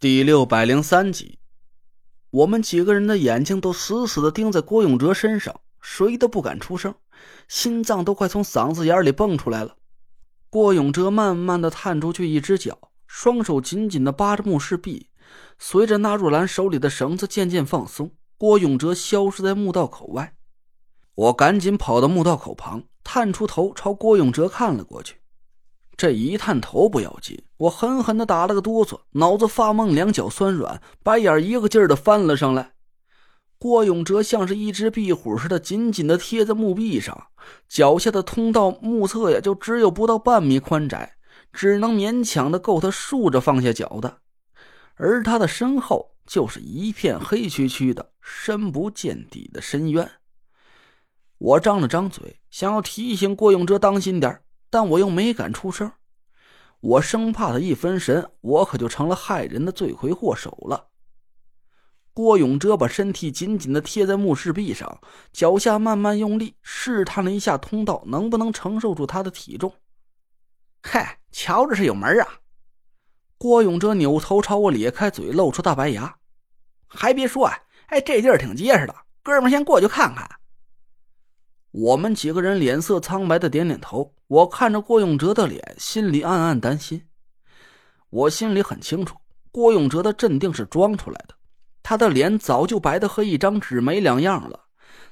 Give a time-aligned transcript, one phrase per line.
[0.00, 1.40] 第六百零三集，
[2.30, 6.94] 我们几个人的眼睛都死死的盯在郭永哲身上，谁都不敢出声，
[7.48, 9.74] 心脏都快从嗓子眼里蹦出来了。
[10.50, 15.08] 郭永哲慢慢的探出去一只脚，双手紧紧的扒着墓室壁，
[15.58, 20.36] 随着纳若兰手里的绳子渐渐放松，郭永哲消失在墓道口外。
[21.16, 25.17] 我赶紧跑到墓道口旁，探出头朝郭永哲看了过去。
[25.98, 32.74] 这一探头不要紧，我狠狠的打了个哆嗦，脑子发懵，两脚酸软，白眼一个劲儿的翻了上来。
[33.58, 37.26] 郭永哲像是一只壁虎似的，紧紧的贴在墓壁上，
[37.68, 41.16] 脚下的通道目测呀，就只有不到半米宽窄，
[41.52, 44.18] 只能勉强的够他竖着放下脚的。
[44.94, 50.08] 而他的身后就是一片黑黢黢的、深不见底的深渊。
[51.38, 54.40] 我张了张嘴，想要提醒郭永哲当心点
[54.70, 55.92] 但我又没敢出声，
[56.80, 60.88] 我生怕他一分神，我可就成了害人的罪魁祸首了。
[62.12, 65.00] 郭永哲把身体紧紧的贴在墓室壁上，
[65.32, 69.72] 脚下慢慢用力试探了一下通道能不能承受住他的体重。
[70.82, 72.26] 嗨，瞧着是有门啊！
[73.36, 76.16] 郭永哲扭头朝我咧开嘴，露出大白牙。
[76.88, 80.28] 还别说啊，哎，这地儿挺结实的，哥们先过去看看。
[81.80, 84.12] 我们几个人脸色苍白的点点头。
[84.26, 87.06] 我看着郭永哲的脸，心里暗暗担心。
[88.10, 89.16] 我心里很清楚，
[89.52, 91.36] 郭永哲的镇定是装出来的。
[91.84, 94.58] 他的脸早就白的和一张纸没两样了，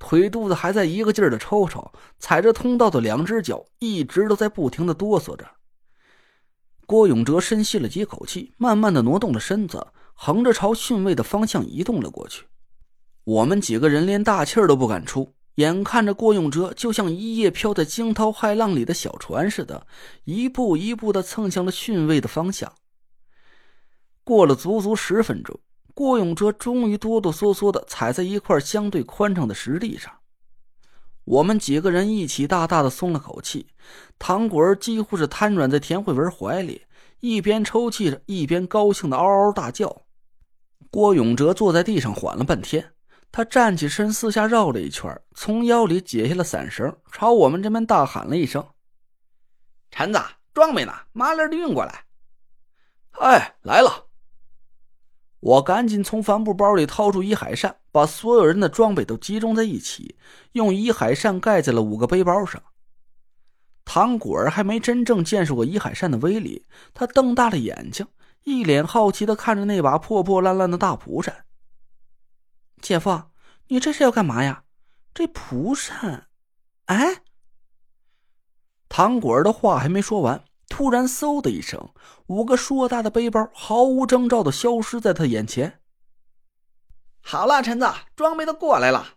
[0.00, 5.48] 腿肚子还在一个劲儿的抽抽，踩着通道的两只脚一直都在不停的哆嗦着。
[6.86, 12.46] 郭永哲深吸了几口气，慢慢的挪动了身子，横着朝巽位的方向移动了过去。
[13.22, 15.32] 我们几个人连大气儿都不敢出。
[15.58, 19.88] 眼看着郭永哲就像一叶飘在惊涛骇浪里的小船似的，
[20.22, 22.72] 一步一步的蹭向了巽位的方向。
[24.22, 25.58] 过了足足十分钟，
[25.94, 30.12] 郭永哲终于哆哆嗦嗦的踩在一块相对宽敞的石地上。
[31.24, 33.66] 我们几个人一起大大的松了口气，
[34.16, 36.82] 唐果儿几乎是瘫软在田慧文怀里，
[37.18, 40.02] 一边抽泣着，一边高兴的嗷嗷大叫。
[40.88, 42.92] 郭永哲坐在地上缓了半天。
[43.30, 48.66] 他站起身，四下绕了一圈，从腰里解下了伞绳，朝我们这边大喊了一声
[49.92, 50.20] ：“陈子，
[50.52, 50.92] 装备呢？
[51.12, 52.04] 麻溜的运过来。
[53.20, 54.06] ”“哎，来了！”
[55.40, 60.18] 我赶紧从帆布包里掏出一海扇，把所有人的装备都集中在一起，
[60.52, 62.60] 用一海扇盖在了五个背包上。
[63.84, 68.06] 唐果儿还没真正见识过一海扇的威力，他瞪大了眼睛，
[68.42, 71.44] 一脸好奇的看着那把破破烂烂的大蒲扇。
[72.80, 73.24] 姐夫，
[73.68, 74.64] 你这是要干嘛呀？
[75.14, 76.28] 这蒲扇，
[76.86, 77.22] 哎！
[78.88, 81.92] 糖果儿的话还没说完，突然嗖的一声，
[82.26, 85.80] 五个硕大的背包毫无征兆的消失在他眼前。
[87.20, 89.14] 好了，陈子，装备都过来了。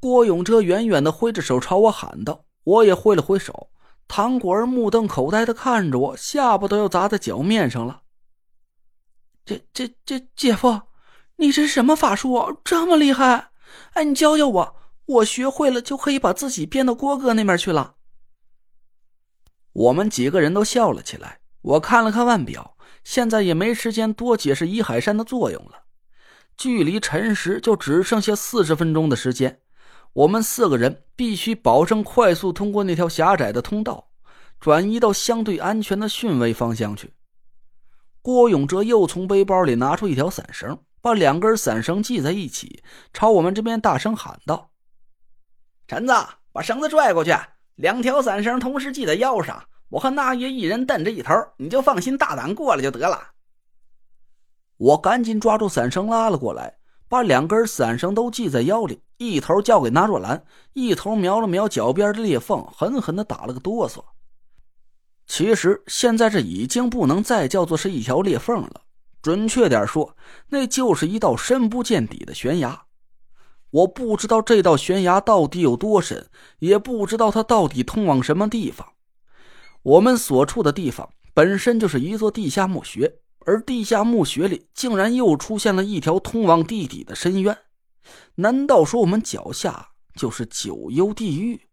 [0.00, 3.70] 郭永哲远远的挥着手朝我喊道，我也挥了挥手。
[4.08, 8.02] 糖果儿目瞪口呆的看着我，下巴都要砸在脚面上了。
[9.44, 10.82] 这、这、这，姐夫。
[11.40, 12.58] 你这是什么法术？
[12.62, 13.52] 这么厉害！
[13.94, 17.94] 哎，你教教我，我学会了就可以把自己变到郭哥那边去了。
[19.72, 21.40] 我们几个人都笑了起来。
[21.62, 25.84] 我看了看腕表，现在也没时间多解释伊海山的作用了。
[26.58, 29.60] 距离辰时就只剩下四十分钟的时间，
[30.12, 34.10] 我们四个人必须保证快速通过那条狭窄的通道，
[34.60, 37.14] 转移到相对安全的巽位方向去。
[38.20, 40.78] 郭永哲又从背包里拿出一条伞绳。
[41.00, 44.70] 把两根伞绳系在一起，朝我们这边大声喊道
[45.88, 46.12] ：“陈子，
[46.52, 47.34] 把绳子拽过去，
[47.76, 53.30] 两条伞绳同时系在腰上，我和那爷一人蹬着一头，你就放心大胆过来就得了。”
[54.76, 56.78] 我赶紧抓住伞绳拉了过来，
[57.08, 64.04] 把两根伞绳都系在腰里，一头交给纳若兰，一头瞄了瞄脚边的裂缝，狠狠的打了个哆嗦。
[65.26, 68.79] 其实现在这已经不能再叫做是一条裂缝了。
[69.22, 70.16] 准确点说，
[70.48, 72.86] 那就是一道深不见底的悬崖。
[73.70, 76.28] 我不知道这道悬崖到底有多深，
[76.58, 78.94] 也不知道它到底通往什么地方。
[79.82, 87.56] 我们所处的地方本身就是一座地下墓穴，而地下墓穴里竟然又出现了一条通往地底的深渊。
[88.34, 91.68] 难道说我们脚下就是九幽地狱？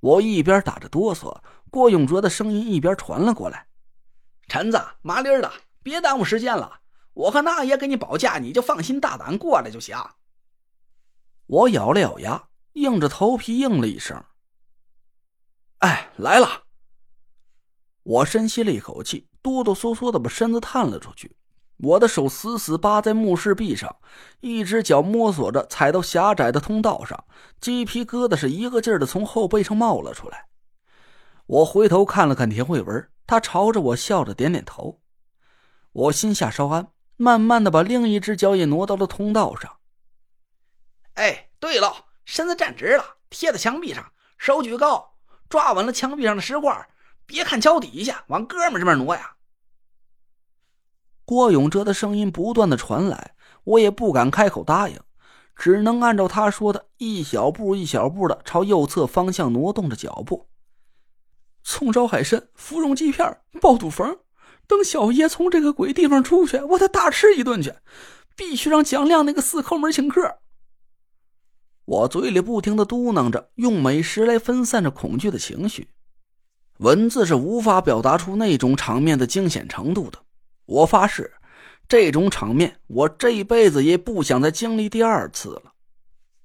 [0.00, 1.40] 我一边打着哆嗦，
[1.70, 3.66] 郭永哲的声音一边传了过来
[4.46, 5.50] ：“陈子，麻利儿的。”
[5.84, 6.80] 别耽误时间了，
[7.12, 9.96] 我和那爷给你保驾，你就放心大胆过来就行。
[11.46, 14.24] 我咬了咬牙，硬着头皮应了一声
[15.80, 16.64] ：“哎，来了。”
[18.02, 21.36] 我深吸了一口气，哆哆嗦嗦的把身子探了出去。
[21.76, 23.94] 我的手死死扒在墓室壁上，
[24.40, 27.24] 一只脚摸索着踩到狭窄的通道上，
[27.60, 30.46] 鸡皮疙瘩是一个劲儿的从后背上冒了出来。
[31.46, 35.02] 我回头看了看田慧文，她朝着我笑着点点头。
[35.94, 39.78] 我心下稍安，慢慢的把另一只脚也挪到了通道上。
[41.14, 45.14] 哎，对了，身子站直了，贴在墙壁上，手举高，
[45.48, 46.88] 抓稳了墙壁上的石块，
[47.26, 49.36] 别看脚底下，往哥们这边挪呀。
[51.24, 54.98] 郭永哲的声音不断的传来，我也不敢开口答应，
[55.54, 60.48] 只能按照他说的，一小步一小步的朝右侧方向挪动着脚步。
[61.62, 64.18] 葱烧海参、芙蓉鸡片、爆肚冯，
[64.66, 67.74] 等小爷从这个鬼地方出去，我得大吃一顿去，
[68.36, 70.38] 必须让蒋亮那个死抠门请客。
[71.84, 75.88] 我嘴里不停的嘟囔着，用美食来分散着恐惧的情绪，
[76.78, 80.18] 文字是无法表达出那种场面的惊险程度的。
[80.64, 81.30] 我发誓，
[81.86, 85.74] 这种场面我这一辈子也不想再经历第二次了。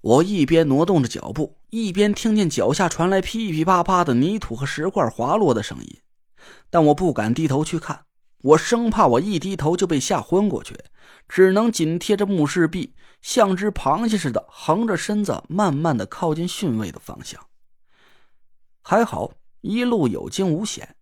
[0.00, 5.98] 我一边挪动着脚步，一边听见脚下传来噼噼啪啪的泥土和石块滑落的声音，
[6.68, 8.04] 但我不敢低头去看，
[8.42, 10.76] 我生怕我一低头就被吓昏过去，
[11.28, 17.40] 只能紧贴着墓室壁，像只螃蟹似的横着身子，慢慢的靠近巽位的方向。
[18.82, 20.96] 还好，一路有惊无险。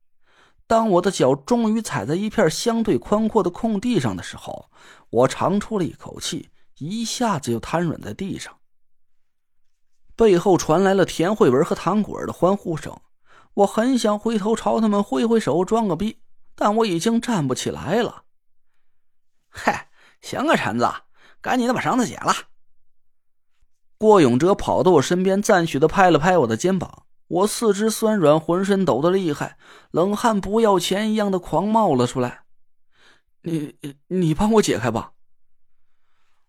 [0.67, 4.71] 当我的脚终于踩在一片相对宽阔的空地上的时候，
[5.09, 8.55] 我长出了一口气，一下子就瘫软在地上。
[10.15, 13.01] 背后传来了田慧文和唐果儿的欢呼声，
[13.59, 16.21] 我很想回头朝他们挥挥手装个逼，
[16.55, 18.23] 但我已经站不起来了。
[19.49, 19.89] 嗨，
[20.21, 20.89] 行啊，陈子，
[21.41, 22.33] 赶紧的把绳子解了。
[23.99, 27.03] 郭永哲跑到我身边，赞许的拍了拍我的肩膀。
[27.27, 29.59] 我四肢酸软，浑身抖得厉害，
[29.91, 32.45] 冷汗不要钱一样的狂冒了出来。
[33.43, 33.75] 你
[34.07, 35.15] 你帮我解开吧。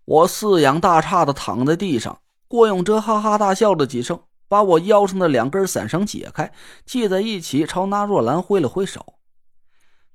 [0.05, 6.51] 我四仰大叉的躺在地上，郭永哲哈哈大笑了几声，把我腰上的两根伞绳解开，
[6.85, 9.15] 系在一起，朝那若兰挥了挥手。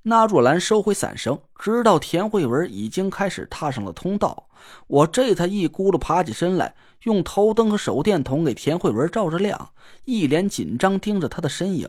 [0.03, 4.51] 那若兰收回伞绳，直到田慧文已经开始踏上了通道，
[4.87, 6.75] 我这才一咕噜爬起身来。
[7.05, 9.73] 用头灯和手电筒给田慧文照着亮，
[10.05, 11.89] 一脸紧张盯着他的身影。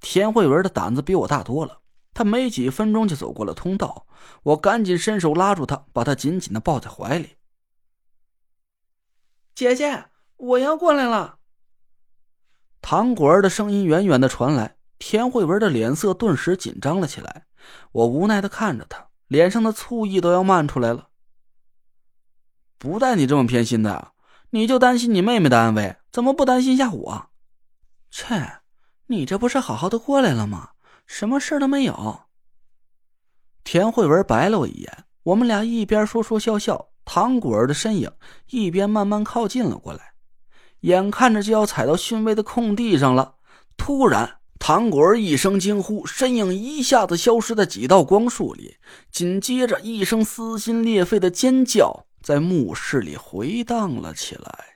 [0.00, 1.80] 田慧文的胆子比我大多了，
[2.12, 4.06] 他没几分钟就走过了通道。
[4.42, 7.36] 我赶紧伸手拉住他，把他紧紧的抱在怀里。
[9.54, 10.06] 姐姐，
[10.40, 11.38] 我要过来了。
[12.80, 17.44] 唐果儿的声音远远的传来，田慧文的脸色顿时紧张了起来。
[17.92, 21.08] 我无奈的看着他，脸上的醋意都要漫出来了。
[22.78, 24.12] 不带你这么偏心的，
[24.50, 27.30] 你就担心你妹妹的安危，怎么不担心一下我？
[28.10, 28.60] 切，
[29.08, 30.70] 你这不是好好的过来了吗？
[31.06, 32.22] 什么事都没有。
[33.62, 38.10] 田慧文白了我一眼，我们俩一边说说笑笑，唐果儿的身影
[38.48, 40.09] 一边慢慢靠近了过来，
[40.80, 43.34] 眼看着就要踩到训位的空地上了，
[43.76, 48.76] 突然，唐果儿一声惊呼，身影一下子消失在几道光束里，
[49.10, 52.06] 紧接着一声撕心裂肺的尖叫。
[52.22, 54.69] 在墓室里回荡了起来。